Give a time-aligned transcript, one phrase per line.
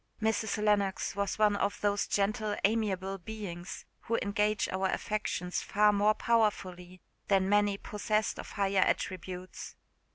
[0.19, 0.59] Mrs.
[0.63, 7.01] Lennox was one of those gentle amiable beings, who engage our affections far more powerfully
[7.27, 9.75] than many possessed of higher attributes.